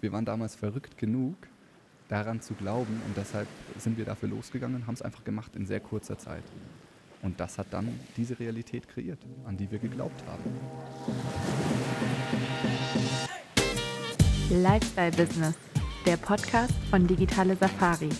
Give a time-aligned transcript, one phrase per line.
[0.00, 1.34] Wir waren damals verrückt genug,
[2.08, 3.48] daran zu glauben und deshalb
[3.78, 6.44] sind wir dafür losgegangen haben es einfach gemacht in sehr kurzer Zeit.
[7.22, 10.44] Und das hat dann diese Realität kreiert, an die wir geglaubt haben.
[14.50, 15.54] Lifestyle Business,
[16.06, 18.10] der Podcast von Digitale Safari.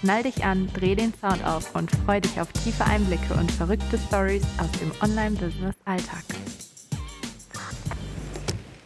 [0.00, 3.98] Schnall dich an, dreh den Sound auf und freu dich auf tiefe Einblicke und verrückte
[3.98, 6.35] Stories aus dem Online-Business-Alltag.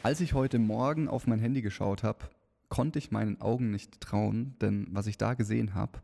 [0.02, 2.30] Als ich heute Morgen auf mein Handy geschaut habe,
[2.70, 6.00] konnte ich meinen Augen nicht trauen, denn was ich da gesehen habe,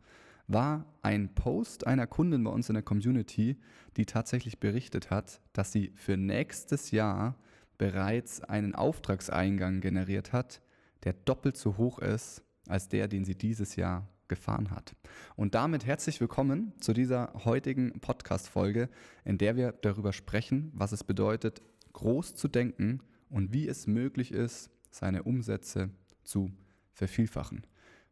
[0.47, 3.57] war ein Post einer Kundin bei uns in der Community,
[3.97, 7.37] die tatsächlich berichtet hat, dass sie für nächstes Jahr
[7.79, 10.61] bereits einen Auftragseingang generiert hat,
[11.03, 14.95] der doppelt so hoch ist als der, den sie dieses Jahr gefahren hat.
[15.35, 18.89] Und damit herzlich willkommen zu dieser heutigen Podcast-Folge,
[19.25, 24.31] in der wir darüber sprechen, was es bedeutet, groß zu denken und wie es möglich
[24.31, 25.89] ist, seine Umsätze
[26.23, 26.51] zu
[26.93, 27.65] vervielfachen.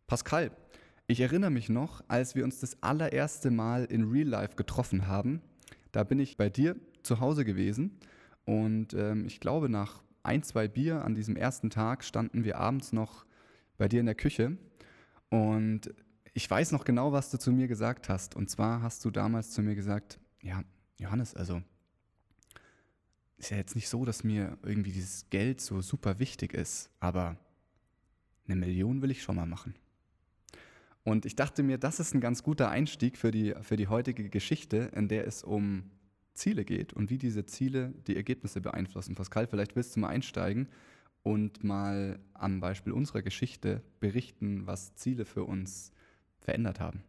[0.08, 0.52] Pascal,
[1.08, 5.41] ich erinnere mich noch, als wir uns das allererste Mal in Real Life getroffen haben.
[5.91, 7.99] Da bin ich bei dir zu Hause gewesen
[8.46, 12.91] und ähm, ich glaube, nach ein, zwei Bier an diesem ersten Tag standen wir abends
[12.93, 13.26] noch
[13.77, 14.58] bei dir in der Küche
[15.30, 15.93] und
[16.34, 18.36] ich weiß noch genau, was du zu mir gesagt hast.
[18.36, 20.63] Und zwar hast du damals zu mir gesagt, ja,
[20.99, 21.62] Johannes, also
[23.38, 27.38] ist ja jetzt nicht so, dass mir irgendwie dieses Geld so super wichtig ist, aber
[28.48, 29.76] eine Million will ich schon mal machen.
[31.04, 34.30] Und ich dachte mir, das ist ein ganz guter Einstieg für die, für die heutige
[34.30, 35.92] Geschichte, in der es um
[36.34, 39.16] Ziele geht und wie diese Ziele die Ergebnisse beeinflussen.
[39.16, 40.68] Pascal, vielleicht willst du mal einsteigen
[41.24, 45.92] und mal am Beispiel unserer Geschichte berichten, was Ziele für uns
[46.40, 47.04] verändert haben.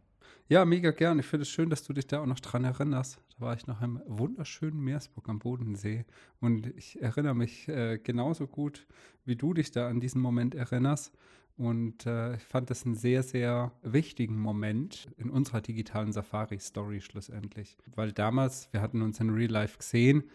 [0.49, 1.19] Ja, mega gern.
[1.19, 3.19] Ich finde es schön, dass du dich da auch noch dran erinnerst.
[3.35, 6.05] Da war ich noch im wunderschönen Meersburg am Bodensee
[6.39, 8.87] und ich erinnere mich äh, genauso gut,
[9.25, 11.13] wie du dich da an diesen Moment erinnerst.
[11.57, 17.75] Und äh, ich fand das einen sehr, sehr wichtigen Moment in unserer digitalen Safari-Story schlussendlich.
[17.95, 20.29] Weil damals, wir hatten uns in Real Life gesehen,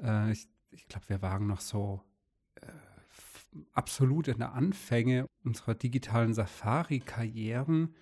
[0.00, 2.00] äh, ich, ich glaube, wir waren noch so
[2.62, 2.68] äh,
[3.74, 7.94] absolut in der Anfänge unserer digitalen Safari-Karrieren.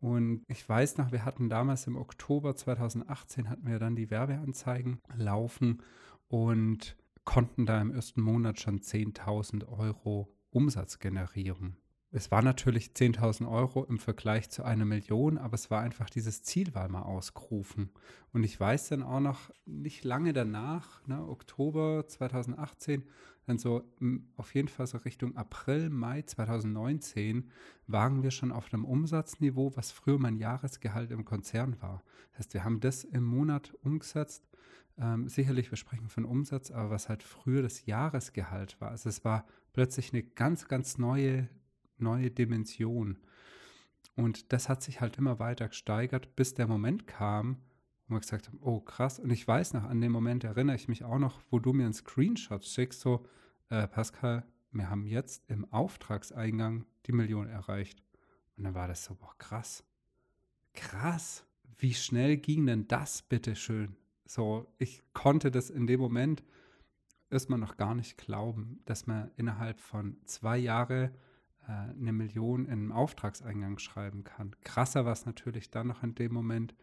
[0.00, 5.00] Und ich weiß noch, wir hatten damals im Oktober 2018 hatten wir dann die Werbeanzeigen
[5.16, 5.82] laufen
[6.28, 11.76] und konnten da im ersten Monat schon 10.000 Euro Umsatz generieren.
[12.10, 16.42] Es war natürlich 10.000 Euro im Vergleich zu einer Million, aber es war einfach dieses
[16.42, 17.90] Ziel war mal ausgerufen.
[18.32, 23.04] Und ich weiß dann auch noch nicht lange danach, ne, Oktober 2018,
[23.44, 23.84] dann so
[24.36, 27.50] auf jeden Fall so Richtung April, Mai 2019,
[27.86, 32.02] waren wir schon auf einem Umsatzniveau, was früher mein Jahresgehalt im Konzern war.
[32.30, 34.48] Das heißt, wir haben das im Monat umgesetzt.
[34.96, 38.90] Ähm, sicherlich, wir sprechen von Umsatz, aber was halt früher das Jahresgehalt war.
[38.90, 41.48] Also es war plötzlich eine ganz, ganz neue
[42.00, 43.18] neue Dimension.
[44.16, 47.58] Und das hat sich halt immer weiter gesteigert, bis der Moment kam,
[48.06, 49.18] wo wir gesagt haben, oh krass.
[49.18, 51.84] Und ich weiß noch, an den Moment erinnere ich mich auch noch, wo du mir
[51.84, 53.26] einen Screenshot schickst, so,
[53.68, 58.02] äh, Pascal, wir haben jetzt im Auftragseingang die Million erreicht.
[58.56, 59.84] Und dann war das so, boah, krass.
[60.74, 61.44] Krass.
[61.76, 63.96] Wie schnell ging denn das, bitteschön?
[64.26, 66.42] So, ich konnte das in dem Moment
[67.30, 71.12] erstmal noch gar nicht glauben, dass man innerhalb von zwei Jahren
[71.72, 74.56] eine Million in einem Auftragseingang schreiben kann.
[74.62, 76.74] Krasser war es natürlich dann noch in dem Moment,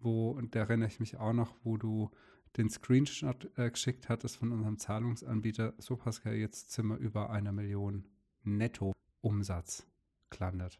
[0.00, 2.10] wo, und da erinnere ich mich auch noch, wo du
[2.56, 7.52] den Screenshot äh, geschickt hattest von unserem Zahlungsanbieter, so Pascal, jetzt sind wir über einer
[7.52, 8.06] Million
[8.44, 9.86] Netto-Umsatz
[10.30, 10.78] gelandet.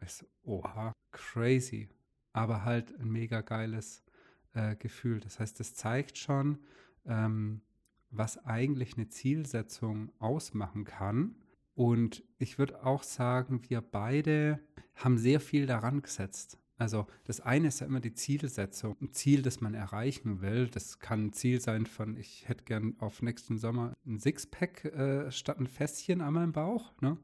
[0.00, 1.88] Ich so, oha, crazy.
[2.32, 4.04] Aber halt ein mega geiles
[4.52, 5.20] äh, Gefühl.
[5.20, 6.58] Das heißt, es zeigt schon,
[7.04, 7.62] ähm,
[8.10, 11.36] was eigentlich eine Zielsetzung ausmachen kann
[11.74, 14.60] und ich würde auch sagen, wir beide
[14.94, 16.58] haben sehr viel daran gesetzt.
[16.76, 20.68] Also das eine ist ja immer die Zielsetzung, ein Ziel, das man erreichen will.
[20.68, 25.30] Das kann ein Ziel sein von, ich hätte gern auf nächsten Sommer ein Sixpack äh,
[25.30, 26.92] statt ein Fässchen an meinem Bauch.
[27.00, 27.18] Ne?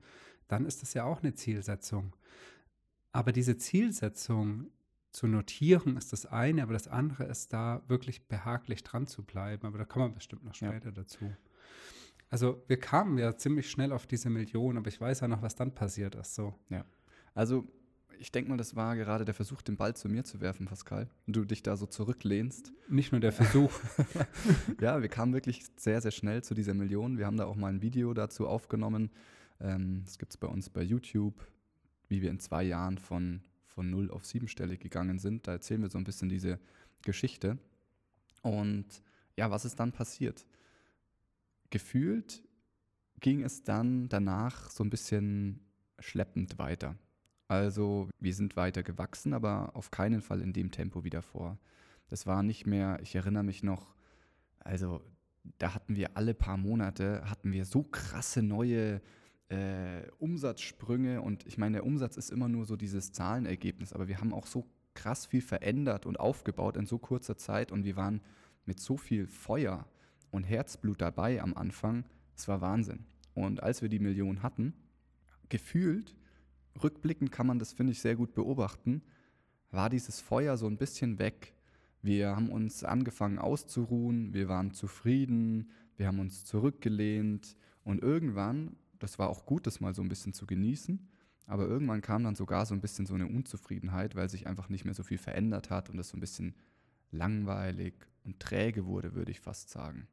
[0.46, 2.14] Dann ist das ja auch eine Zielsetzung.
[3.12, 4.70] Aber diese Zielsetzung
[5.10, 9.66] zu notieren ist das eine, aber das andere ist da wirklich behaglich dran zu bleiben.
[9.66, 10.92] Aber da kommen wir bestimmt noch später ja.
[10.92, 11.32] dazu.
[12.30, 15.54] Also wir kamen ja ziemlich schnell auf diese Million, aber ich weiß ja noch, was
[15.54, 16.34] dann passiert ist.
[16.34, 16.54] So.
[16.68, 16.84] Ja.
[17.34, 17.66] Also
[18.18, 21.08] ich denke mal, das war gerade der Versuch, den Ball zu mir zu werfen, Pascal.
[21.26, 22.72] Und du dich da so zurücklehnst.
[22.88, 23.72] Nicht nur der Versuch.
[24.80, 27.18] ja, wir kamen wirklich sehr, sehr schnell zu dieser Million.
[27.18, 29.10] Wir haben da auch mal ein Video dazu aufgenommen.
[29.60, 31.46] Ähm, das gibt es bei uns bei YouTube,
[32.08, 35.46] wie wir in zwei Jahren von, von 0 auf siebenstellig gegangen sind.
[35.46, 36.58] Da erzählen wir so ein bisschen diese
[37.02, 37.58] Geschichte.
[38.42, 39.02] Und
[39.36, 40.46] ja, was ist dann passiert?
[41.70, 42.42] Gefühlt
[43.20, 45.60] ging es dann danach so ein bisschen
[45.98, 46.96] schleppend weiter.
[47.48, 51.58] Also wir sind weiter gewachsen, aber auf keinen Fall in dem Tempo wie davor.
[52.08, 53.94] Das war nicht mehr, ich erinnere mich noch,
[54.60, 55.02] also
[55.58, 59.00] da hatten wir alle paar Monate, hatten wir so krasse neue
[59.48, 64.20] äh, Umsatzsprünge und ich meine, der Umsatz ist immer nur so dieses Zahlenergebnis, aber wir
[64.20, 68.20] haben auch so krass viel verändert und aufgebaut in so kurzer Zeit und wir waren
[68.66, 69.86] mit so viel Feuer
[70.30, 72.04] und Herzblut dabei am Anfang.
[72.36, 73.06] Es war Wahnsinn.
[73.34, 74.74] Und als wir die Million hatten,
[75.48, 76.14] gefühlt,
[76.82, 79.02] rückblickend kann man das, finde ich, sehr gut beobachten,
[79.70, 81.54] war dieses Feuer so ein bisschen weg.
[82.02, 89.18] Wir haben uns angefangen auszuruhen, wir waren zufrieden, wir haben uns zurückgelehnt und irgendwann, das
[89.18, 91.08] war auch gut, das mal so ein bisschen zu genießen,
[91.46, 94.84] aber irgendwann kam dann sogar so ein bisschen so eine Unzufriedenheit, weil sich einfach nicht
[94.84, 96.54] mehr so viel verändert hat und es so ein bisschen
[97.10, 100.06] langweilig und träge wurde, würde ich fast sagen.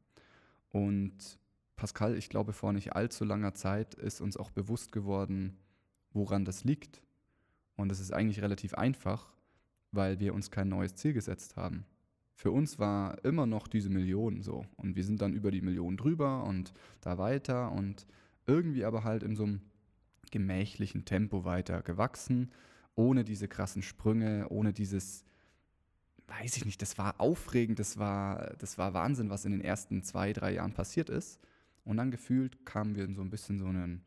[0.75, 1.39] Und
[1.77, 5.55] Pascal, ich glaube, vor nicht allzu langer Zeit ist uns auch bewusst geworden,
[6.11, 7.01] woran das liegt.
[7.77, 9.31] Und es ist eigentlich relativ einfach,
[9.93, 11.85] weil wir uns kein neues Ziel gesetzt haben.
[12.33, 14.65] Für uns war immer noch diese Million so.
[14.75, 18.05] Und wir sind dann über die Million drüber und da weiter und
[18.45, 19.61] irgendwie aber halt in so einem
[20.29, 22.51] gemächlichen Tempo weiter gewachsen,
[22.95, 25.23] ohne diese krassen Sprünge, ohne dieses,
[26.27, 30.03] weiß ich nicht, das war aufregend, das war, das war Wahnsinn, was in den ersten
[30.03, 31.39] zwei, drei Jahren passiert ist.
[31.83, 34.03] Und dann gefühlt kamen wir in so ein bisschen so einen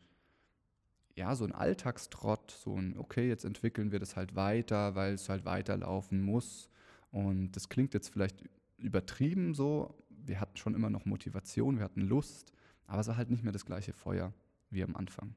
[1.18, 5.28] ja, so ein Alltagstrott, so ein, okay, jetzt entwickeln wir das halt weiter, weil es
[5.28, 6.70] halt weiterlaufen muss.
[7.10, 8.44] Und das klingt jetzt vielleicht
[8.78, 9.94] übertrieben so.
[10.08, 12.52] Wir hatten schon immer noch Motivation, wir hatten Lust,
[12.86, 14.32] aber es war halt nicht mehr das gleiche Feuer
[14.70, 15.34] wie am Anfang.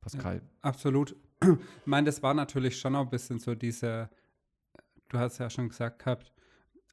[0.00, 0.36] Pascal.
[0.36, 1.14] Ja, absolut.
[1.42, 4.10] Ich meine, das war natürlich schon auch ein bisschen so diese,
[5.14, 6.32] du hast ja schon gesagt gehabt,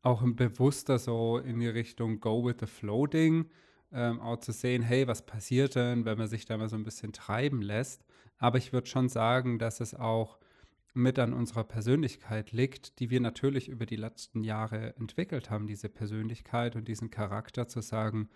[0.02, 3.50] auch ein bewusster so in die Richtung Go with the Flow Ding
[3.94, 6.84] ähm, auch zu sehen, hey, was passiert denn, wenn man sich da mal so ein
[6.84, 8.06] bisschen treiben lässt.
[8.38, 10.40] Aber ich würde schon sagen, dass es auch
[10.94, 15.90] mit an unserer Persönlichkeit liegt, die wir natürlich über die letzten Jahre entwickelt haben, diese
[15.90, 18.30] Persönlichkeit und diesen Charakter zu sagen,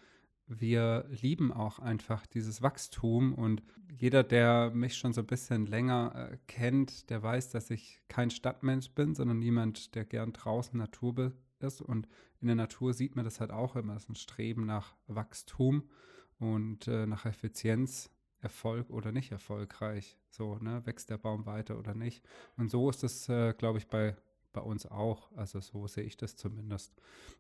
[0.48, 6.32] wir lieben auch einfach dieses Wachstum und jeder, der mich schon so ein bisschen länger
[6.32, 11.34] äh, kennt, der weiß, dass ich kein Stadtmensch bin, sondern niemand, der gern draußen Natur
[11.60, 12.08] ist und
[12.42, 15.90] in der Natur sieht man das halt auch immer, es ist ein Streben nach Wachstum
[16.38, 20.18] und äh, nach Effizienz, Erfolg oder nicht erfolgreich.
[20.30, 22.24] So, ne, wächst der Baum weiter oder nicht.
[22.58, 24.16] Und so ist es, äh, glaube ich, bei,
[24.56, 25.32] bei uns auch.
[25.36, 26.94] Also so sehe ich das zumindest.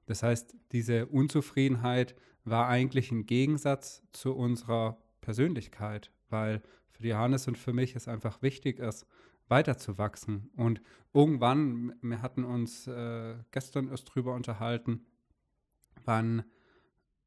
[0.05, 7.57] Das heißt, diese Unzufriedenheit war eigentlich ein Gegensatz zu unserer Persönlichkeit, weil für Johannes und
[7.57, 9.07] für mich es einfach wichtig ist,
[9.47, 10.49] weiterzuwachsen.
[10.55, 10.81] Und
[11.13, 15.05] irgendwann, wir hatten uns äh, gestern erst drüber unterhalten,
[16.03, 16.43] wann,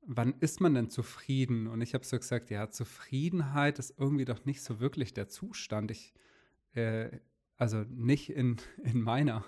[0.02, 1.66] wann ist man denn zufrieden?
[1.66, 5.90] Und ich habe so gesagt, ja, Zufriedenheit ist irgendwie doch nicht so wirklich der Zustand.
[5.90, 6.12] Ich,
[6.74, 7.10] äh,
[7.56, 9.44] also nicht in, in meiner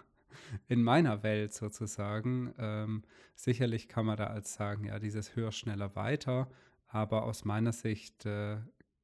[0.69, 2.55] in meiner Welt sozusagen.
[2.59, 3.03] Ähm,
[3.35, 6.51] sicherlich kann man da als sagen, ja, dieses höher, schneller, weiter,
[6.87, 8.59] aber aus meiner Sicht äh,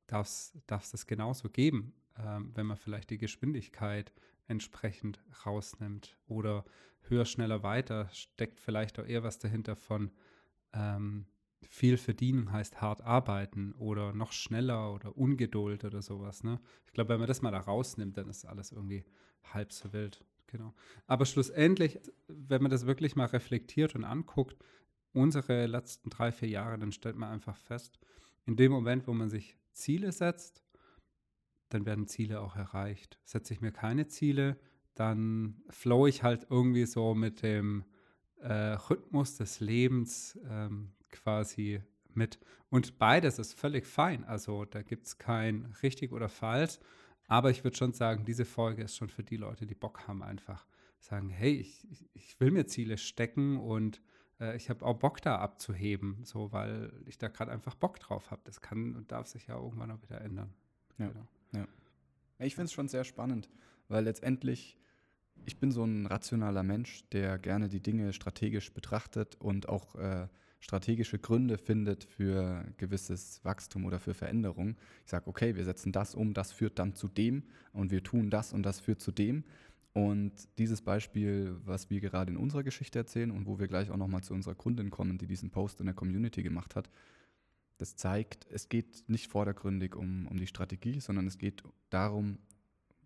[0.06, 4.12] darf es das genauso geben ähm, wenn man vielleicht die Geschwindigkeit
[4.49, 6.17] entsprechend rausnimmt.
[6.26, 6.64] Oder
[7.02, 10.11] höher, schneller, weiter steckt vielleicht auch eher was dahinter von
[10.73, 11.26] ähm,
[11.69, 16.44] viel verdienen heißt hart arbeiten oder noch schneller oder Ungeduld oder sowas.
[16.44, 16.61] Ne?
[16.87, 19.04] Ich glaube, wenn man das mal da rausnimmt, dann ist alles irgendwie
[19.52, 20.25] halb so wild.
[20.49, 20.75] Genau.
[21.07, 24.57] Aber schlussendlich, wenn man das wirklich mal reflektiert und anguckt,
[25.12, 27.99] unsere letzten drei, vier Jahre, dann stellt man einfach fest,
[28.45, 30.62] in dem Moment, wo man sich Ziele setzt,
[31.71, 33.19] dann werden Ziele auch erreicht.
[33.25, 34.59] Setze ich mir keine Ziele,
[34.95, 37.85] dann flow ich halt irgendwie so mit dem
[38.38, 41.83] äh, Rhythmus des Lebens ähm, quasi
[42.15, 42.38] mit.
[42.71, 44.25] Und beides ist völlig fein.
[44.25, 46.79] Also da gibt es kein richtig oder falsch.
[47.28, 50.23] Aber ich würde schon sagen, diese Folge ist schon für die Leute, die Bock haben,
[50.23, 50.66] einfach
[51.00, 54.00] sagen, hey, ich, ich will mir Ziele stecken und
[54.40, 58.30] äh, ich habe auch Bock da abzuheben, so weil ich da gerade einfach Bock drauf
[58.30, 58.42] habe.
[58.45, 60.54] Das kann und darf sich ja irgendwann auch wieder ändern.
[60.99, 61.09] Ja.
[61.09, 61.26] Genau.
[61.52, 61.66] Ja.
[62.38, 63.49] Ich finde es schon sehr spannend,
[63.88, 64.78] weil letztendlich,
[65.45, 70.28] ich bin so ein rationaler Mensch, der gerne die Dinge strategisch betrachtet und auch äh,
[70.61, 74.77] strategische Gründe findet für gewisses Wachstum oder für Veränderung.
[75.05, 78.31] Ich sage, okay, wir setzen das um, das führt dann zu dem und wir tun
[78.31, 79.45] das und das führt zu dem.
[79.93, 83.97] Und dieses Beispiel, was wir gerade in unserer Geschichte erzählen und wo wir gleich auch
[83.97, 86.91] nochmal zu unserer Kundin kommen, die diesen Post in der Community gemacht hat,
[87.79, 92.39] das zeigt, es geht nicht vordergründig um, um die Strategie, sondern es geht darum,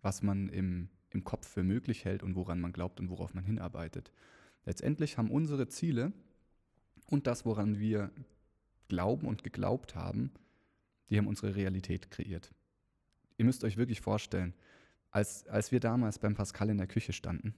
[0.01, 3.45] was man im, im Kopf für möglich hält und woran man glaubt und worauf man
[3.45, 4.11] hinarbeitet.
[4.65, 6.11] Letztendlich haben unsere Ziele
[7.07, 8.11] und das, woran wir
[8.87, 10.31] glauben und geglaubt haben,
[11.09, 12.53] die haben unsere Realität kreiert.
[13.37, 14.53] Ihr müsst euch wirklich vorstellen,
[15.09, 17.53] als, als wir damals beim Pascal in der Küche standen,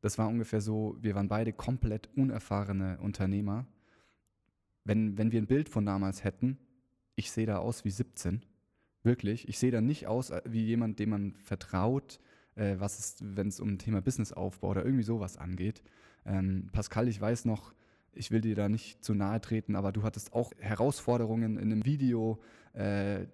[0.00, 3.66] das war ungefähr so, wir waren beide komplett unerfahrene Unternehmer.
[4.84, 6.58] Wenn, wenn wir ein Bild von damals hätten,
[7.16, 8.42] ich sehe da aus wie 17,
[9.02, 9.48] wirklich.
[9.48, 12.20] Ich sehe da nicht aus äh, wie jemand, dem man vertraut,
[12.54, 15.82] äh, was es, wenn es um ein Thema Businessaufbau oder irgendwie sowas angeht.
[16.24, 17.74] Ähm, Pascal, ich weiß noch,
[18.18, 21.84] ich will dir da nicht zu nahe treten, aber du hattest auch Herausforderungen in einem
[21.84, 22.40] Video,
[22.74, 23.26] äh,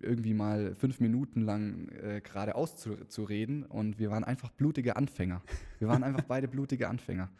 [0.00, 4.96] irgendwie mal fünf Minuten lang äh, geradeaus zu, zu reden und wir waren einfach blutige
[4.96, 5.42] Anfänger.
[5.78, 7.30] Wir waren einfach beide blutige Anfänger.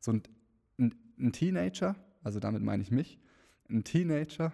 [0.00, 0.22] So ein,
[0.78, 3.18] ein, ein Teenager, also damit meine ich mich,
[3.68, 4.52] ein Teenager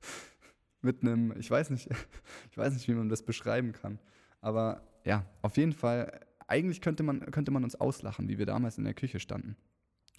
[0.82, 1.88] mit einem, ich weiß nicht,
[2.50, 3.98] ich weiß nicht, wie man das beschreiben kann.
[4.40, 8.78] Aber ja, auf jeden Fall, eigentlich könnte man, könnte man uns auslachen, wie wir damals
[8.78, 9.56] in der Küche standen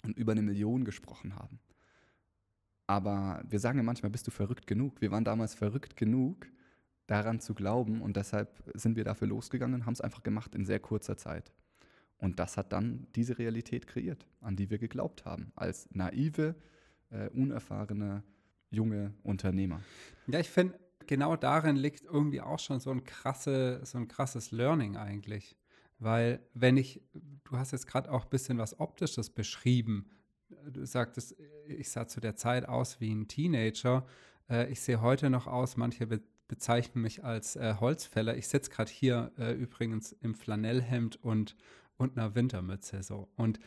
[0.04, 1.58] und über eine Million gesprochen haben.
[2.86, 5.00] Aber wir sagen ja manchmal, bist du verrückt genug?
[5.00, 6.46] Wir waren damals verrückt genug,
[7.06, 10.64] daran zu glauben und deshalb sind wir dafür losgegangen und haben es einfach gemacht in
[10.64, 11.52] sehr kurzer Zeit.
[12.18, 16.54] Und das hat dann diese Realität kreiert, an die wir geglaubt haben, als naive,
[17.10, 18.22] äh, unerfahrene
[18.70, 19.80] junge Unternehmer.
[20.26, 24.50] Ja, ich finde, genau darin liegt irgendwie auch schon so ein, krasse, so ein krasses
[24.52, 25.56] Learning eigentlich.
[25.98, 27.00] Weil wenn ich,
[27.44, 30.10] du hast jetzt gerade auch ein bisschen was Optisches beschrieben.
[30.70, 31.36] Du sagtest,
[31.66, 34.06] ich sah zu der Zeit aus wie ein Teenager.
[34.48, 38.36] Äh, ich sehe heute noch aus, manche be bezeichnen mich als äh, Holzfäller.
[38.36, 41.56] Ich sitze gerade hier äh, übrigens im Flanellhemd und,
[41.96, 43.28] und einer Wintermütze so.
[43.34, 43.58] Und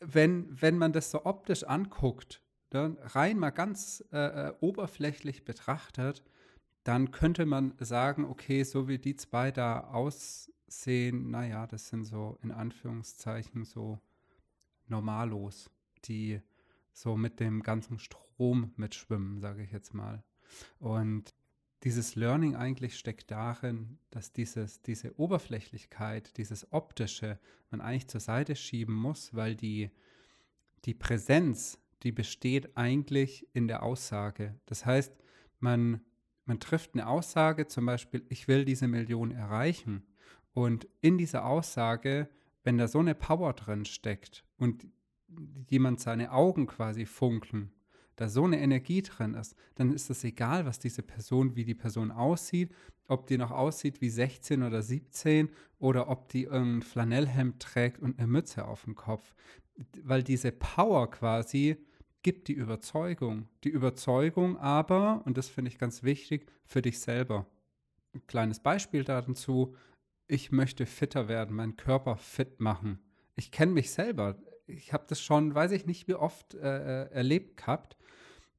[0.00, 6.24] wenn, wenn man das so optisch anguckt, dann rein mal ganz äh, oberflächlich betrachtet,
[6.84, 9.80] dann könnte man sagen, okay, so wie die zwei da
[10.66, 14.00] aussehen, naja, das sind so in Anführungszeichen so
[14.86, 15.70] Normalos,
[16.04, 16.40] die
[16.92, 20.22] so mit dem ganzen Strom mitschwimmen, sage ich jetzt mal.
[20.78, 21.34] Und
[21.82, 27.38] dieses Learning eigentlich steckt darin, dass dieses, diese Oberflächlichkeit, dieses Optische
[27.70, 29.90] man eigentlich zur Seite schieben muss, weil die,
[30.84, 34.58] die Präsenz, die besteht eigentlich in der Aussage.
[34.66, 35.12] Das heißt,
[35.60, 36.00] man
[36.46, 40.06] man trifft eine Aussage, zum Beispiel, ich will diese Million erreichen.
[40.54, 42.28] Und in dieser Aussage,
[42.62, 44.86] wenn da so eine Power drin steckt und
[45.68, 47.72] jemand seine Augen quasi funkeln,
[48.16, 51.74] da so eine Energie drin ist, dann ist es egal, was diese Person, wie die
[51.74, 52.72] Person aussieht,
[53.08, 58.18] ob die noch aussieht wie 16 oder 17 oder ob die ein Flanellhemd trägt und
[58.18, 59.34] eine Mütze auf dem Kopf.
[60.02, 61.76] Weil diese Power quasi
[62.22, 63.48] gibt die Überzeugung.
[63.64, 67.46] Die Überzeugung aber, und das finde ich ganz wichtig, für dich selber.
[68.14, 69.74] Ein kleines Beispiel dazu,
[70.26, 72.98] ich möchte fitter werden, meinen Körper fit machen.
[73.36, 74.36] Ich kenne mich selber.
[74.66, 77.96] Ich habe das schon, weiß ich nicht, wie oft äh, äh, erlebt gehabt.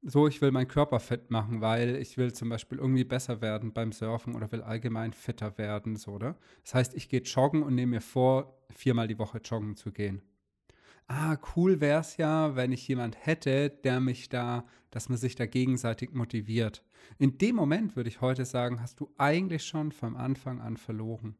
[0.02, 3.72] So, ich will meinen Körper fit machen, weil ich will zum Beispiel irgendwie besser werden
[3.72, 6.36] beim Surfen oder will allgemein fitter werden, so, oder?
[6.62, 10.22] Das heißt, ich gehe joggen und nehme mir vor, viermal die Woche joggen zu gehen
[11.08, 15.34] ah, cool wäre es ja, wenn ich jemand hätte, der mich da, dass man sich
[15.34, 16.82] da gegenseitig motiviert.
[17.18, 21.36] In dem Moment würde ich heute sagen, hast du eigentlich schon vom Anfang an verloren.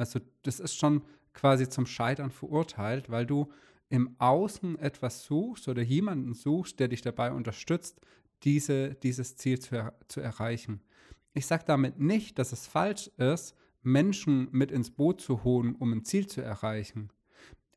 [0.00, 1.02] Also das ist schon
[1.32, 3.52] quasi zum Scheitern verurteilt, weil du
[3.88, 8.00] im Außen etwas suchst oder jemanden suchst, der dich dabei unterstützt,
[8.42, 10.80] diese, dieses Ziel zu, zu erreichen.
[11.34, 15.92] Ich sage damit nicht, dass es falsch ist, Menschen mit ins Boot zu holen, um
[15.92, 17.10] ein Ziel zu erreichen.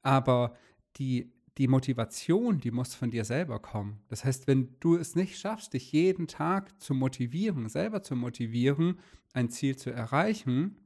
[0.02, 0.56] Aber
[0.98, 4.00] die, die Motivation, die muss von dir selber kommen.
[4.08, 9.00] Das heißt, wenn du es nicht schaffst, dich jeden Tag zu motivieren, selber zu motivieren,
[9.34, 10.78] ein Ziel zu erreichen,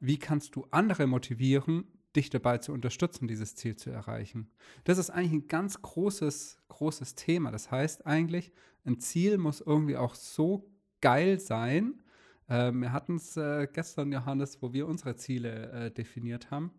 [0.00, 1.84] wie kannst du andere motivieren,
[2.14, 4.50] dich dabei zu unterstützen, dieses Ziel zu erreichen?
[4.84, 7.50] Das ist eigentlich ein ganz großes, großes Thema.
[7.50, 8.52] Das heißt eigentlich,
[8.84, 12.02] ein Ziel muss irgendwie auch so geil sein.
[12.48, 16.70] Äh, wir hatten es äh, gestern, Johannes, wo wir unsere Ziele äh, definiert haben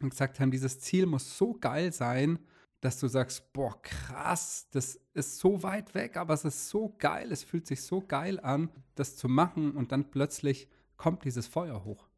[0.00, 2.38] und gesagt haben, dieses Ziel muss so geil sein,
[2.80, 7.32] dass du sagst, boah, krass, das ist so weit weg, aber es ist so geil,
[7.32, 11.84] es fühlt sich so geil an, das zu machen und dann plötzlich kommt dieses Feuer
[11.84, 12.08] hoch.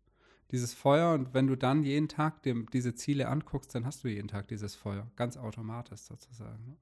[0.50, 4.08] Dieses Feuer und wenn du dann jeden Tag dem, diese Ziele anguckst, dann hast du
[4.08, 6.64] jeden Tag dieses Feuer, ganz automatisch sozusagen.
[6.64, 6.76] Ne?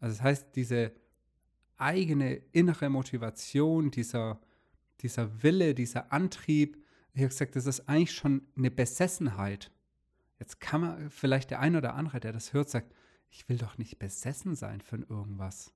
[0.00, 0.92] Also das heißt, diese
[1.76, 4.40] eigene innere Motivation, dieser,
[5.00, 6.82] dieser Wille, dieser Antrieb,
[7.14, 9.70] ich habe gesagt, das ist eigentlich schon eine Besessenheit
[10.38, 12.94] Jetzt kann man vielleicht der ein oder andere, der das hört, sagt,
[13.30, 15.72] ich will doch nicht besessen sein von irgendwas.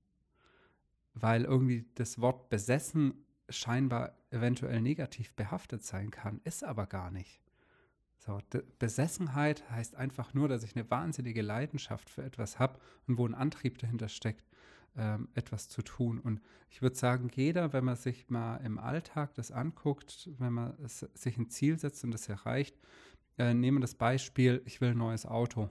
[1.14, 7.40] Weil irgendwie das Wort besessen scheinbar eventuell negativ behaftet sein kann, ist aber gar nicht.
[8.18, 8.38] So,
[8.78, 13.34] Besessenheit heißt einfach nur, dass ich eine wahnsinnige Leidenschaft für etwas habe und wo ein
[13.34, 14.44] Antrieb dahinter steckt.
[14.96, 16.18] ähm, etwas zu tun.
[16.18, 20.74] Und ich würde sagen, jeder, wenn man sich mal im Alltag das anguckt, wenn man
[20.84, 22.76] es, sich ein Ziel setzt und das erreicht,
[23.38, 25.70] äh, nehmen das Beispiel, ich will ein neues Auto.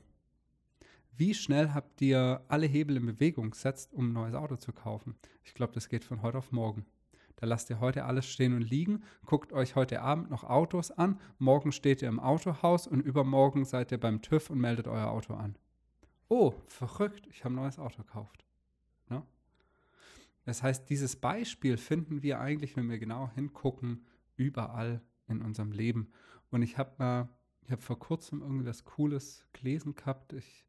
[1.16, 5.16] Wie schnell habt ihr alle Hebel in Bewegung gesetzt, um ein neues Auto zu kaufen?
[5.44, 6.86] Ich glaube, das geht von heute auf morgen.
[7.42, 11.20] Da lasst ihr heute alles stehen und liegen, guckt euch heute Abend noch Autos an,
[11.40, 15.34] morgen steht ihr im Autohaus und übermorgen seid ihr beim TÜV und meldet euer Auto
[15.34, 15.58] an.
[16.30, 18.46] Oh, verrückt, ich habe ein neues Auto gekauft.
[19.10, 19.26] Ja?
[20.46, 24.06] Das heißt, dieses Beispiel finden wir eigentlich, wenn wir genau hingucken,
[24.36, 26.12] überall in unserem Leben.
[26.52, 27.30] Und ich habe mal,
[27.64, 30.34] ich habe vor kurzem irgendwas Cooles gelesen gehabt.
[30.34, 30.64] Ich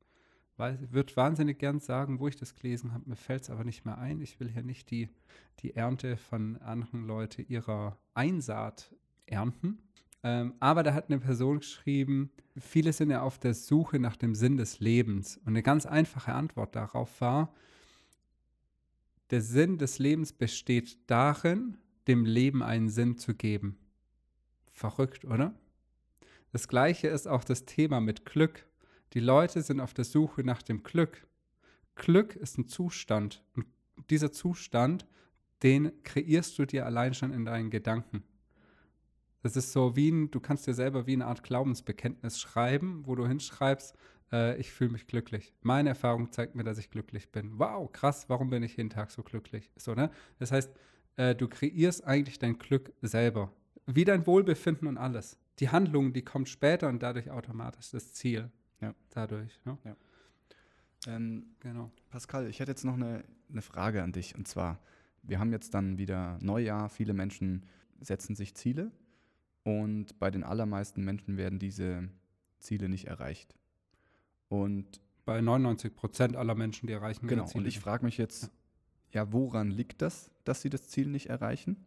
[0.56, 3.08] würde wahnsinnig gern sagen, wo ich das gelesen habe.
[3.08, 4.20] Mir fällt es aber nicht mehr ein.
[4.20, 5.08] Ich will hier nicht die,
[5.60, 8.94] die Ernte von anderen Leuten ihrer Einsaat
[9.26, 9.78] ernten.
[10.24, 14.34] Ähm, aber da hat eine Person geschrieben, viele sind ja auf der Suche nach dem
[14.34, 15.38] Sinn des Lebens.
[15.38, 17.52] Und eine ganz einfache Antwort darauf war,
[19.30, 23.78] der Sinn des Lebens besteht darin, dem Leben einen Sinn zu geben.
[24.66, 25.54] Verrückt, oder?
[26.52, 28.66] Das gleiche ist auch das Thema mit Glück.
[29.12, 31.26] Die Leute sind auf der Suche nach dem Glück.
[31.96, 33.66] Glück ist ein Zustand und
[34.08, 35.06] dieser Zustand,
[35.62, 38.24] den kreierst du dir allein schon in deinen Gedanken.
[39.42, 43.14] Das ist so wie ein, du kannst dir selber wie eine Art Glaubensbekenntnis schreiben, wo
[43.14, 43.96] du hinschreibst,
[44.32, 45.52] äh, ich fühle mich glücklich.
[45.60, 47.58] Meine Erfahrung zeigt mir, dass ich glücklich bin.
[47.58, 49.70] Wow, krass, warum bin ich jeden Tag so glücklich?
[49.76, 50.10] So, ne?
[50.38, 50.72] Das heißt,
[51.16, 53.52] äh, du kreierst eigentlich dein Glück selber.
[53.86, 55.36] Wie dein Wohlbefinden und alles.
[55.58, 58.50] Die Handlung, die kommt später und dadurch automatisch das Ziel.
[58.82, 58.94] Ja.
[59.10, 59.58] Dadurch.
[59.64, 59.78] Ne?
[59.84, 59.96] Ja.
[61.06, 61.90] Ähm, genau.
[62.10, 64.34] Pascal, ich hätte jetzt noch eine, eine Frage an dich.
[64.36, 64.78] Und zwar,
[65.22, 66.88] wir haben jetzt dann wieder Neujahr.
[66.88, 67.64] Viele Menschen
[68.00, 68.90] setzen sich Ziele.
[69.64, 72.08] Und bei den allermeisten Menschen werden diese
[72.58, 73.54] Ziele nicht erreicht.
[74.48, 78.50] Und bei 99 Prozent aller Menschen, die erreichen Genau, und ich frage mich jetzt,
[79.12, 79.22] ja.
[79.22, 81.86] ja, woran liegt das, dass sie das Ziel nicht erreichen?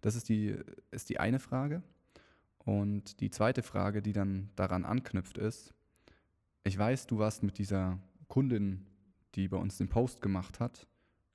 [0.00, 0.56] Das ist die,
[0.90, 1.82] ist die eine Frage.
[2.58, 5.72] Und die zweite Frage, die dann daran anknüpft, ist,
[6.68, 8.86] ich weiß, du warst mit dieser Kundin,
[9.34, 10.86] die bei uns den Post gemacht hat,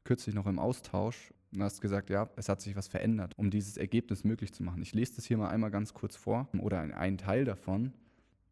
[0.04, 3.78] kürzlich noch im Austausch und hast gesagt, ja, es hat sich was verändert, um dieses
[3.78, 4.82] Ergebnis möglich zu machen.
[4.84, 7.94] Ich lese das hier mal einmal ganz kurz vor oder einen Teil davon.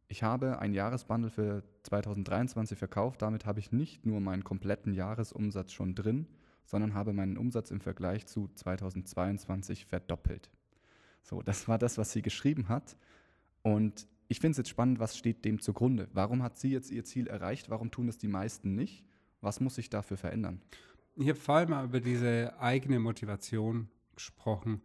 [0.08, 3.22] Ich habe ein Jahresbundle für 2023 verkauft.
[3.22, 6.28] Damit habe ich nicht nur meinen kompletten Jahresumsatz schon drin,
[6.66, 10.50] sondern habe meinen Umsatz im Vergleich zu 2022 verdoppelt.
[11.22, 12.98] So, das war das, was sie geschrieben hat.
[13.62, 16.08] Und ich finde es jetzt spannend, was steht dem zugrunde?
[16.14, 17.70] Warum hat sie jetzt ihr Ziel erreicht?
[17.70, 19.04] Warum tun es die meisten nicht?
[19.42, 20.62] Was muss sich dafür verändern?
[21.18, 24.82] Ich habe vor allem über diese eigene Motivation gesprochen.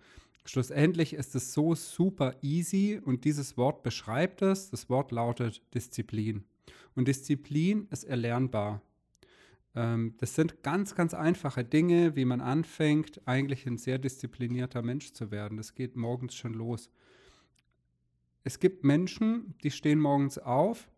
[0.46, 4.70] Schlussendlich ist es so super easy und dieses Wort beschreibt es.
[4.70, 6.42] Das Wort lautet Disziplin.
[6.96, 8.82] Und Disziplin ist erlernbar.
[9.76, 15.12] Ähm, das sind ganz, ganz einfache Dinge, wie man anfängt, eigentlich ein sehr disziplinierter Mensch
[15.12, 15.56] zu werden.
[15.56, 16.90] Das geht morgens schon los
[18.46, 20.88] es gibt Menschen, die stehen morgens auf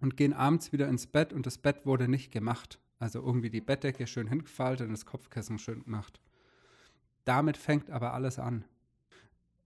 [0.00, 2.80] und gehen abends wieder ins Bett und das Bett wurde nicht gemacht.
[2.98, 6.20] Also irgendwie die Bettdecke schön hingefaltet und das Kopfkissen schön gemacht.
[7.24, 8.64] Damit fängt aber alles an.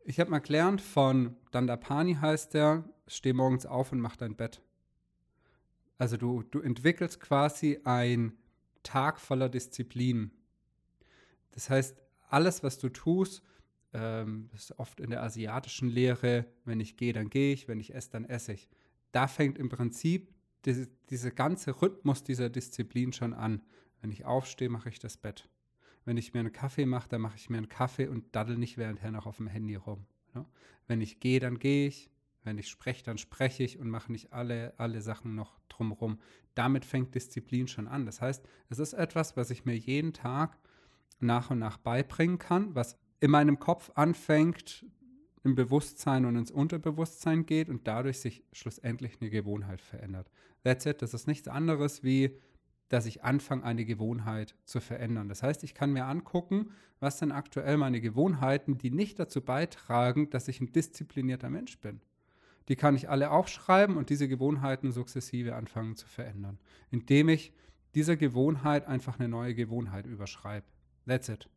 [0.05, 4.61] Ich habe mal gelernt von Dandapani heißt der, steh morgens auf und mach dein Bett.
[5.97, 8.35] Also du, du entwickelst quasi ein
[8.83, 10.33] Tag voller Disziplin.
[11.53, 11.97] Das heißt,
[12.29, 13.43] alles, was du tust,
[13.93, 17.81] ähm, das ist oft in der asiatischen Lehre, wenn ich gehe, dann gehe ich, wenn
[17.81, 18.69] ich esse, dann esse ich.
[19.13, 20.33] Da fängt im Prinzip
[20.65, 23.63] diese, diese ganze Rhythmus dieser Disziplin schon an.
[24.01, 25.49] Wenn ich aufstehe, mache ich das Bett.
[26.05, 28.79] Wenn ich mir einen Kaffee mache, dann mache ich mir einen Kaffee und daddel nicht
[28.79, 30.07] währendher noch auf dem Handy rum.
[30.35, 30.47] Ja?
[30.87, 32.11] Wenn ich gehe, dann gehe ich.
[32.43, 36.19] Wenn ich spreche, dann spreche ich und mache nicht alle, alle Sachen noch drumherum.
[36.55, 38.07] Damit fängt Disziplin schon an.
[38.07, 40.59] Das heißt, es ist etwas, was ich mir jeden Tag
[41.19, 44.85] nach und nach beibringen kann, was in meinem Kopf anfängt,
[45.43, 50.31] im Bewusstsein und ins Unterbewusstsein geht und dadurch sich schlussendlich eine Gewohnheit verändert.
[50.65, 51.01] That's it.
[51.01, 52.37] Das ist nichts anderes wie,
[52.91, 55.29] dass ich anfange, eine Gewohnheit zu verändern.
[55.29, 60.29] Das heißt, ich kann mir angucken, was sind aktuell meine Gewohnheiten, die nicht dazu beitragen,
[60.29, 62.01] dass ich ein disziplinierter Mensch bin.
[62.69, 66.59] Die kann ich alle aufschreiben und diese Gewohnheiten sukzessive anfangen zu verändern,
[66.91, 67.53] indem ich
[67.95, 70.67] dieser Gewohnheit einfach eine neue Gewohnheit überschreibe.
[71.07, 71.49] That's it.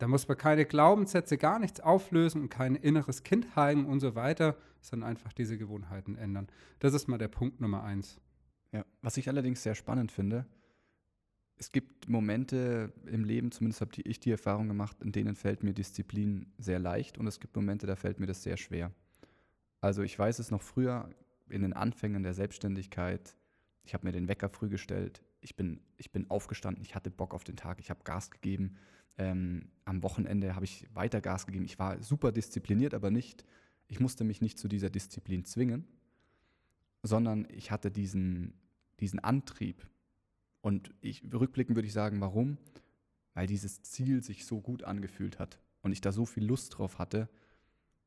[0.00, 4.14] Da muss man keine Glaubenssätze, gar nichts auflösen und kein inneres Kind heilen und so
[4.14, 6.48] weiter, sondern einfach diese Gewohnheiten ändern.
[6.78, 8.18] Das ist mal der Punkt Nummer eins.
[8.72, 10.46] Ja, was ich allerdings sehr spannend finde,
[11.56, 15.74] es gibt Momente im Leben, zumindest habe ich die Erfahrung gemacht, in denen fällt mir
[15.74, 18.92] Disziplin sehr leicht und es gibt Momente, da fällt mir das sehr schwer.
[19.82, 21.10] Also ich weiß es noch früher
[21.50, 23.36] in den Anfängen der Selbstständigkeit,
[23.84, 27.34] ich habe mir den Wecker früh gestellt, ich bin, ich bin aufgestanden, ich hatte Bock
[27.34, 28.76] auf den Tag, ich habe Gas gegeben.
[29.18, 31.64] Ähm, am Wochenende habe ich weiter Gas gegeben.
[31.64, 33.44] Ich war super diszipliniert, aber nicht,
[33.88, 35.86] ich musste mich nicht zu dieser Disziplin zwingen,
[37.02, 38.54] sondern ich hatte diesen,
[39.00, 39.86] diesen Antrieb.
[40.60, 42.58] Und ich, rückblickend würde ich sagen, warum?
[43.34, 46.98] Weil dieses Ziel sich so gut angefühlt hat und ich da so viel Lust drauf
[46.98, 47.28] hatte,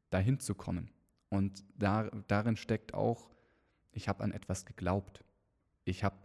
[0.09, 0.91] dahin zu kommen.
[1.29, 3.31] Und da, darin steckt auch,
[3.91, 5.23] ich habe an etwas geglaubt.
[5.83, 6.15] Ich habe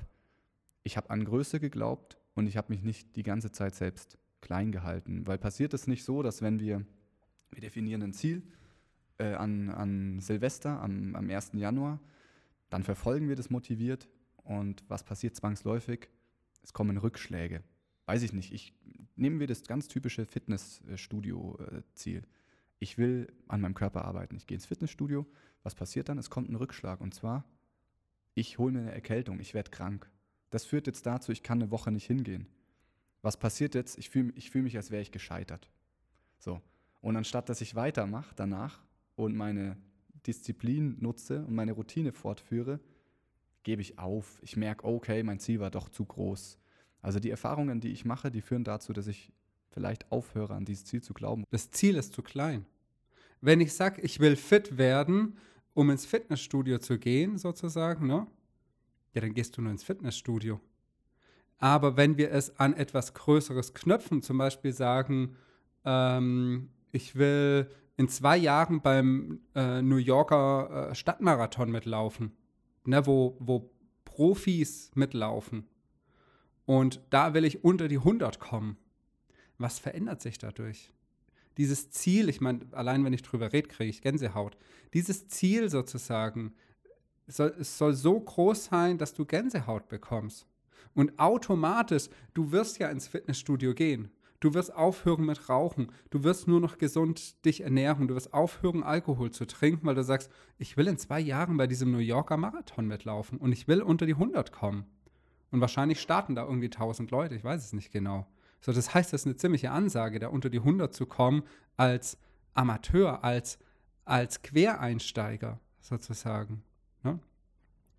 [0.88, 4.72] ich hab an Größe geglaubt und ich habe mich nicht die ganze Zeit selbst klein
[4.72, 5.26] gehalten.
[5.26, 6.82] Weil passiert es nicht so, dass wenn wir,
[7.50, 8.42] wir definieren ein Ziel
[9.18, 11.50] äh, an, an Silvester, am, am 1.
[11.54, 12.00] Januar,
[12.70, 16.08] dann verfolgen wir das motiviert und was passiert zwangsläufig?
[16.62, 17.62] Es kommen Rückschläge.
[18.06, 18.74] Weiß ich nicht, ich,
[19.14, 22.22] nehmen wir das ganz typische Fitnessstudio-Ziel.
[22.78, 24.36] Ich will an meinem Körper arbeiten.
[24.36, 25.26] Ich gehe ins Fitnessstudio.
[25.62, 26.16] Was passiert dann?
[26.16, 27.44] Es kommt ein Rückschlag und zwar,
[28.34, 30.10] ich hole mir eine Erkältung, ich werde krank.
[30.50, 32.46] Das führt jetzt dazu, ich kann eine Woche nicht hingehen.
[33.22, 33.98] Was passiert jetzt?
[33.98, 35.68] Ich fühle ich fühl mich, als wäre ich gescheitert.
[36.38, 36.60] So.
[37.00, 38.80] Und anstatt dass ich weitermache danach
[39.16, 39.76] und meine
[40.26, 42.80] Disziplin nutze und meine Routine fortführe,
[43.62, 44.38] gebe ich auf.
[44.42, 46.58] Ich merke, okay, mein Ziel war doch zu groß.
[47.02, 49.32] Also die Erfahrungen, die ich mache, die führen dazu, dass ich
[49.70, 51.44] vielleicht aufhöre, an dieses Ziel zu glauben.
[51.50, 52.66] Das Ziel ist zu klein.
[53.40, 55.36] Wenn ich sage, ich will fit werden,
[55.74, 58.26] um ins Fitnessstudio zu gehen, sozusagen, ne?
[59.14, 60.60] Ja, dann gehst du nur ins Fitnessstudio.
[61.58, 65.36] Aber wenn wir es an etwas Größeres knöpfen, zum Beispiel sagen,
[65.84, 72.32] ähm, ich will in zwei Jahren beim äh, New Yorker äh, Stadtmarathon mitlaufen,
[72.84, 73.70] ne, wo, wo
[74.04, 75.66] Profis mitlaufen.
[76.64, 78.76] Und da will ich unter die 100 kommen.
[79.58, 80.92] Was verändert sich dadurch?
[81.56, 84.56] Dieses Ziel, ich meine, allein wenn ich drüber rede, kriege ich Gänsehaut.
[84.94, 86.54] Dieses Ziel sozusagen,
[87.36, 90.46] soll, es soll so groß sein, dass du Gänsehaut bekommst.
[90.94, 94.10] Und automatisch, du wirst ja ins Fitnessstudio gehen.
[94.40, 95.90] Du wirst aufhören mit Rauchen.
[96.10, 98.06] Du wirst nur noch gesund dich ernähren.
[98.06, 101.66] Du wirst aufhören, Alkohol zu trinken, weil du sagst, ich will in zwei Jahren bei
[101.66, 104.86] diesem New Yorker Marathon mitlaufen und ich will unter die 100 kommen.
[105.50, 108.26] Und wahrscheinlich starten da irgendwie 1000 Leute, ich weiß es nicht genau.
[108.60, 111.42] So, das heißt, das ist eine ziemliche Ansage, da unter die 100 zu kommen
[111.76, 112.18] als
[112.54, 113.58] Amateur, als,
[114.04, 116.62] als Quereinsteiger sozusagen.
[117.02, 117.18] Ne?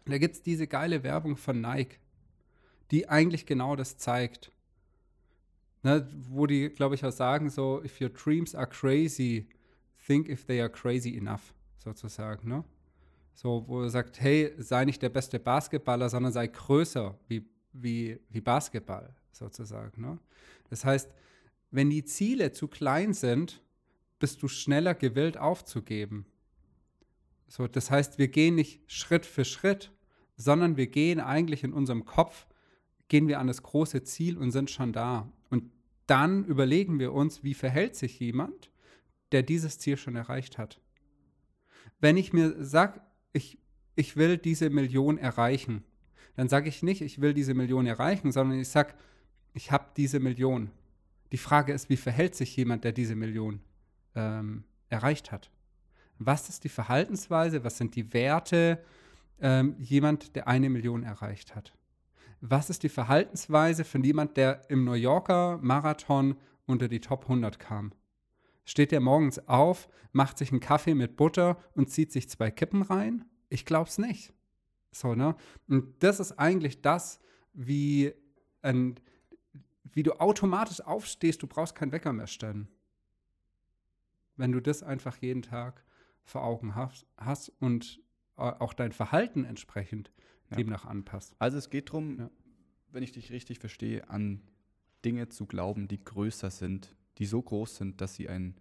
[0.06, 2.00] Da gibt es diese geile Werbung von Nike,
[2.92, 4.52] die eigentlich genau das zeigt.
[5.82, 9.48] Ne, wo die, glaube ich, auch sagen, so, if your dreams are crazy,
[10.06, 12.50] think if they are crazy enough, sozusagen.
[12.50, 12.66] Ne?
[13.34, 18.20] So, wo er sagt, hey, sei nicht der beste Basketballer, sondern sei größer wie, wie,
[18.30, 20.02] wie Basketball, sozusagen.
[20.02, 20.20] Ne?
[20.70, 21.10] Das heißt,
[21.72, 23.62] wenn die Ziele zu klein sind,
[24.20, 26.26] bist du schneller gewillt aufzugeben.
[27.50, 29.92] So, das heißt, wir gehen nicht Schritt für Schritt,
[30.38, 32.46] sondern wir gehen eigentlich in unserem Kopf,
[33.08, 35.28] gehen wir an das große Ziel und sind schon da.
[35.50, 35.64] Und
[36.06, 38.70] dann überlegen wir uns, wie verhält sich jemand,
[39.32, 40.80] der dieses Ziel schon erreicht hat.
[42.00, 43.02] Wenn ich mir sage,
[43.34, 43.58] ich,
[43.96, 45.84] ich will diese Million erreichen,
[46.36, 48.94] dann sage ich nicht, ich will diese Million erreichen, sondern ich sage,
[49.54, 50.70] ich habe diese Million.
[51.32, 53.60] Die Frage ist, wie verhält sich jemand, der diese Million
[54.16, 55.50] ähm, erreicht hat?
[56.19, 57.63] Was ist die Verhaltensweise?
[57.63, 58.84] Was sind die Werte?
[59.39, 61.73] Ähm, jemand, der eine Million erreicht hat.
[62.41, 67.58] Was ist die Verhaltensweise von jemand, der im New Yorker Marathon unter die Top 100
[67.58, 67.93] kam?
[68.65, 72.82] Steht der morgens auf, macht sich einen Kaffee mit Butter und zieht sich zwei Kippen
[72.82, 73.25] rein?
[73.47, 74.34] Ich glaube es nicht.
[74.91, 75.36] So, ne?
[75.67, 77.19] Und das ist eigentlich das,
[77.53, 78.13] wie
[78.62, 78.99] ein,
[79.84, 82.67] wie du automatisch aufstehst, du brauchst keinen Wecker mehr stellen.
[84.36, 85.84] Wenn du das einfach jeden Tag
[86.30, 88.02] vor Augen hast, und
[88.36, 90.12] auch dein Verhalten entsprechend
[90.50, 90.58] ja.
[90.58, 91.36] demnach anpasst.
[91.39, 92.30] Also es geht darum, ja.
[92.92, 94.42] wenn ich dich richtig verstehe, an
[95.04, 98.56] Dinge zu glauben, die größer sind, die so groß sind, dass sie einen,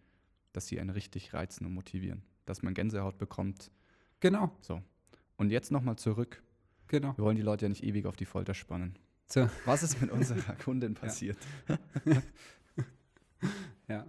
[0.52, 2.22] dass sie einen richtig reizen und motivieren.
[2.44, 3.70] Dass man Gänsehaut bekommt.
[4.20, 4.50] Genau.
[4.61, 4.83] So.
[5.37, 6.42] Und jetzt nochmal zurück.
[6.88, 7.16] Genau.
[7.16, 8.98] Wir wollen die Leute ja nicht ewig auf die Folter spannen.
[9.26, 9.48] So.
[9.66, 11.37] Was ist mit unserer Kundin passiert?
[12.04, 12.22] ja,
[13.87, 14.07] ja.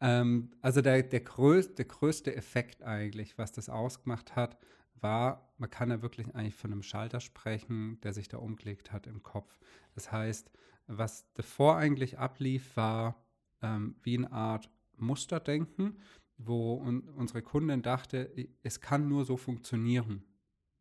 [0.00, 4.58] Ähm, also der, der, größ, der größte Effekt eigentlich, was das ausgemacht hat,
[5.00, 9.06] war, man kann ja wirklich eigentlich von einem Schalter sprechen, der sich da umgelegt hat
[9.06, 9.58] im Kopf.
[9.94, 10.50] Das heißt,
[10.86, 13.26] was davor eigentlich ablief, war
[13.62, 15.98] ähm, wie eine Art Musterdenken,
[16.38, 18.30] wo un unsere Kundin dachte,
[18.62, 20.24] es kann nur so funktionieren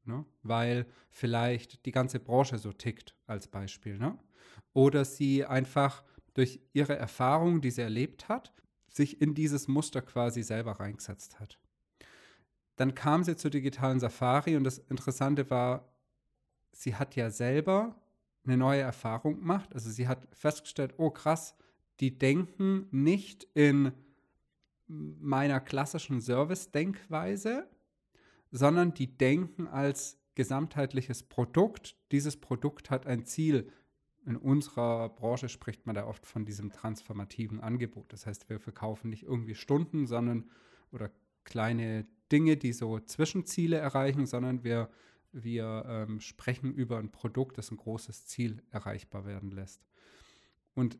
[0.06, 0.26] ne?
[0.44, 3.98] weil vielleicht die ganze Branche so tickt als Beispiel.
[3.98, 4.18] Ne?
[4.74, 8.54] Oder sie einfach durch ihre Erfahrung, die sie erlebt hat,
[8.96, 11.60] sich in dieses Muster quasi selber reingesetzt hat.
[12.78, 15.90] Dann kam sie zur digitalen Safari und das Interessante war,
[16.72, 18.02] sie hat ja selber
[18.46, 19.74] eine neue Erfahrung gemacht.
[19.74, 21.56] Also sie hat festgestellt, oh krass,
[22.00, 23.92] die denken nicht in
[24.88, 27.68] meiner klassischen Service-Denkweise,
[28.52, 31.98] sondern die denken als gesamtheitliches Produkt.
[32.12, 33.72] Dieses Produkt hat ein Ziel.
[34.26, 38.12] In unserer Branche spricht man da oft von diesem transformativen Angebot.
[38.12, 40.50] Das heißt, wir verkaufen nicht irgendwie Stunden, sondern
[40.92, 41.12] oder
[41.44, 44.90] kleine Dinge, die so Zwischenziele erreichen, sondern wir,
[45.32, 49.86] wir ähm, sprechen über ein Produkt, das ein großes Ziel erreichbar werden lässt.
[50.74, 50.98] Und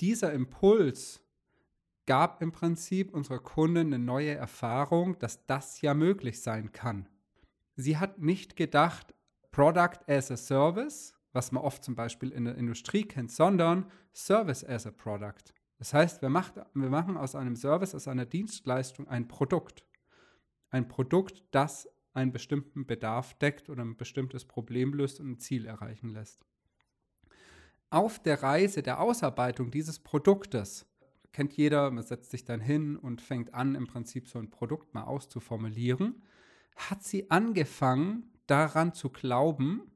[0.00, 1.20] dieser Impuls
[2.06, 7.08] gab im Prinzip unserer Kundin eine neue Erfahrung, dass das ja möglich sein kann.
[7.76, 9.14] Sie hat nicht gedacht,
[9.52, 14.64] Product as a Service, was man oft zum Beispiel in der Industrie kennt, sondern Service
[14.64, 15.54] as a Product.
[15.78, 19.84] Das heißt, wir, macht, wir machen aus einem Service, aus einer Dienstleistung ein Produkt.
[20.70, 25.66] Ein Produkt, das einen bestimmten Bedarf deckt oder ein bestimmtes Problem löst und ein Ziel
[25.66, 26.44] erreichen lässt.
[27.88, 30.86] Auf der Reise der Ausarbeitung dieses Produktes
[31.30, 34.92] kennt jeder, man setzt sich dann hin und fängt an, im Prinzip so ein Produkt
[34.92, 36.20] mal auszuformulieren,
[36.74, 39.92] hat sie angefangen, daran zu glauben,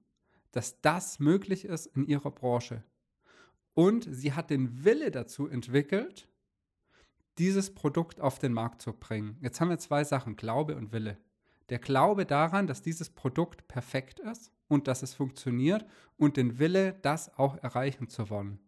[0.53, 2.85] dass das möglich ist in ihrer Branche.
[3.75, 6.29] Und sie hat den Wille dazu entwickelt,
[7.39, 9.39] dieses Produkt auf den Markt zu bringen.
[9.41, 11.19] Jetzt haben wir zwei Sachen, Glaube und Wille.
[11.71, 15.87] Der Glaube daran, dass dieses Produkt perfekt ist und dass es funktioniert
[16.17, 18.59] und den Wille, das auch erreichen zu wollen.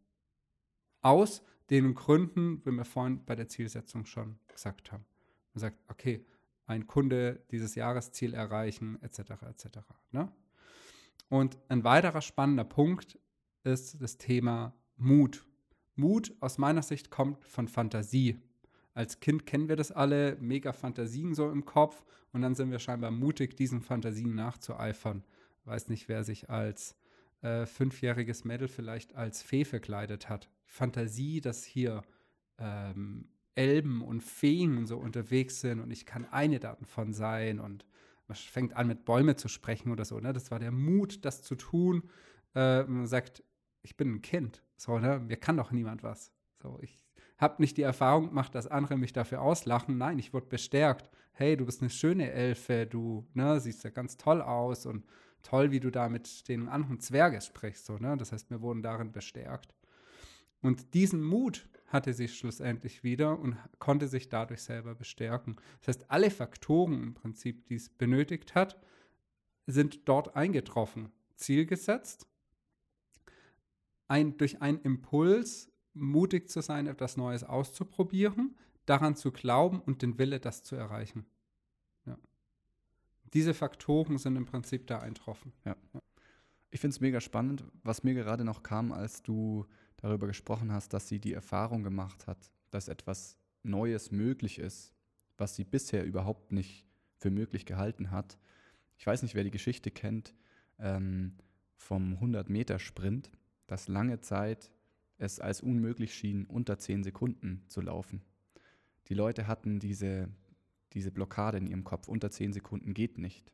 [1.03, 5.05] Aus den Gründen, wie wir vorhin bei der Zielsetzung schon gesagt haben.
[5.53, 6.25] Man sagt, okay,
[6.67, 9.43] ein Kunde dieses Jahresziel erreichen, etc.
[9.49, 9.67] etc.
[10.11, 10.33] Ne?
[11.35, 13.19] Und ein weiterer spannender Punkt
[13.65, 15.45] ist das Thema Mut.
[15.97, 18.39] Mut aus meiner Sicht kommt von Fantasie.
[18.93, 22.79] Als Kind kennen wir das alle, mega Fantasien so im Kopf und dann sind wir
[22.79, 25.25] scheinbar mutig, diesen Fantasien nachzueifern.
[25.65, 26.97] Weiß nicht, wer sich als
[27.43, 30.49] äh, fünfjähriges Mädel vielleicht als Fee verkleidet hat.
[30.65, 32.03] Fantasie, dass hier
[32.59, 37.85] ähm, Elben und Feen so unterwegs sind und ich kann eine davon sein und
[38.27, 40.19] man fängt an mit Bäume zu sprechen oder so.
[40.19, 40.33] Ne?
[40.33, 42.09] Das war der Mut, das zu tun.
[42.55, 43.43] Äh, man sagt,
[43.83, 44.63] ich bin ein Kind.
[44.77, 45.21] So, ne?
[45.21, 46.33] Mir kann doch niemand was.
[46.63, 46.97] So, ich
[47.39, 49.99] habe nicht die Erfahrung gemacht, dass andere mich dafür auslachen.
[49.99, 51.11] Nein, ich wurde bestärkt.
[51.33, 55.05] Hey, du bist eine schöne Elfe, du ne, siehst ja ganz toll aus und
[55.43, 57.87] toll, wie du da mit den anderen Zwergen sprichst.
[57.87, 58.17] So, ne?
[58.17, 59.75] Das heißt, wir wurden darin bestärkt.
[60.63, 65.57] Und diesen Mut hatte sie schlussendlich wieder und konnte sich dadurch selber bestärken.
[65.81, 68.79] Das heißt, alle Faktoren im Prinzip, die es benötigt hat,
[69.67, 71.13] sind dort eingetroffen.
[71.37, 72.27] Ziel gesetzt,
[74.09, 80.19] ein, durch einen Impuls mutig zu sein, etwas Neues auszuprobieren, daran zu glauben und den
[80.19, 81.25] Wille, das zu erreichen.
[82.07, 82.19] Ja.
[83.33, 85.53] Diese Faktoren sind im Prinzip da eintroffen.
[85.65, 85.77] Ja.
[86.71, 89.65] Ich finde es mega spannend, was mir gerade noch kam, als du
[90.05, 94.93] darüber gesprochen hast, dass sie die Erfahrung gemacht hat, dass etwas Neues möglich ist,
[95.39, 96.87] was sie bisher überhaupt nicht
[97.17, 98.39] für möglich gehalten hat.
[98.99, 100.35] Ich weiß nicht, wer die Geschichte kennt
[100.79, 101.35] ähm,
[101.77, 103.31] vom 100-Meter-Sprint
[103.67, 104.71] dass lange Zeit
[105.19, 108.23] es als unmöglich schien, unter zehn Sekunden zu laufen.
[109.09, 110.29] Die Leute hatten diese,
[110.93, 113.53] diese Blockade in ihrem Kopf, unter zehn Sekunden geht nicht.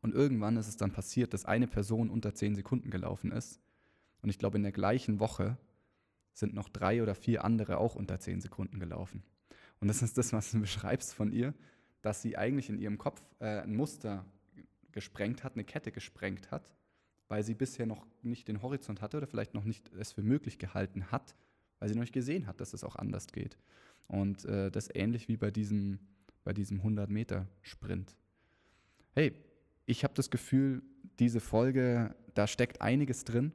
[0.00, 3.60] Und irgendwann ist es dann passiert, dass eine Person unter zehn Sekunden gelaufen ist.
[4.22, 5.56] Und ich glaube, in der gleichen Woche
[6.32, 9.22] sind noch drei oder vier andere auch unter zehn Sekunden gelaufen.
[9.80, 11.54] Und das ist das, was du beschreibst von ihr,
[12.02, 14.24] dass sie eigentlich in ihrem Kopf äh, ein Muster
[14.92, 16.70] gesprengt hat, eine Kette gesprengt hat
[17.28, 20.58] weil sie bisher noch nicht den Horizont hatte oder vielleicht noch nicht es für möglich
[20.58, 21.36] gehalten hat,
[21.78, 23.58] weil sie noch nicht gesehen hat, dass es auch anders geht.
[24.08, 25.98] Und äh, das ähnlich wie bei diesem,
[26.42, 28.16] bei diesem 100-Meter-Sprint.
[29.12, 29.34] Hey,
[29.84, 30.82] ich habe das Gefühl,
[31.18, 33.52] diese Folge, da steckt einiges drin.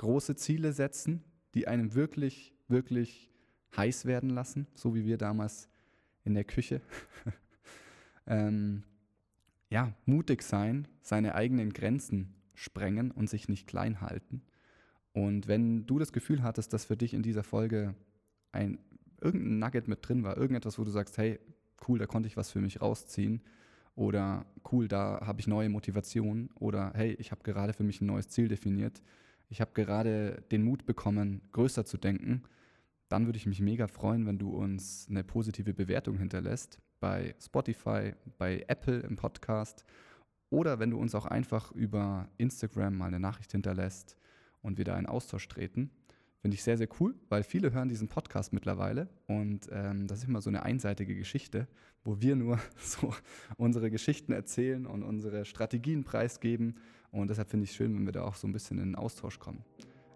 [0.00, 3.30] Große Ziele setzen, die einen wirklich, wirklich
[3.76, 5.68] heiß werden lassen, so wie wir damals
[6.24, 6.80] in der Küche.
[8.26, 8.82] ähm,
[9.68, 14.40] ja, mutig sein, seine eigenen Grenzen sprengen und sich nicht klein halten.
[15.12, 17.94] Und wenn du das Gefühl hattest, dass für dich in dieser Folge
[18.52, 18.78] ein
[19.20, 21.38] irgendein Nugget mit drin war, irgendetwas, wo du sagst, hey,
[21.86, 23.42] cool, da konnte ich was für mich rausziehen
[23.96, 28.06] oder cool, da habe ich neue Motivation oder hey, ich habe gerade für mich ein
[28.06, 29.02] neues Ziel definiert,
[29.50, 32.44] ich habe gerade den Mut bekommen, größer zu denken,
[33.08, 38.14] dann würde ich mich mega freuen, wenn du uns eine positive Bewertung hinterlässt bei Spotify,
[38.38, 39.84] bei Apple im Podcast
[40.50, 44.16] oder wenn du uns auch einfach über Instagram mal eine Nachricht hinterlässt
[44.62, 45.90] und wir da in Austausch treten.
[46.40, 50.28] Finde ich sehr, sehr cool, weil viele hören diesen Podcast mittlerweile und ähm, das ist
[50.28, 51.68] immer so eine einseitige Geschichte,
[52.02, 53.12] wo wir nur so
[53.58, 56.76] unsere Geschichten erzählen und unsere Strategien preisgeben
[57.12, 58.94] Und deshalb finde ich es schön, wenn wir da auch so ein bisschen in den
[58.94, 59.64] Austausch kommen.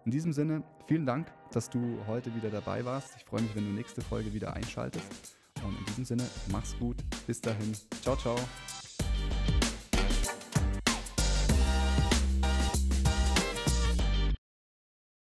[0.05, 3.15] In diesem Sinne, vielen Dank, dass du heute wieder dabei warst.
[3.17, 5.37] Ich freue mich, wenn du nächste Folge wieder einschaltest.
[5.63, 6.97] Und in diesem Sinne, mach's gut.
[7.25, 7.73] Bis dahin.
[8.01, 8.35] Ciao, ciao.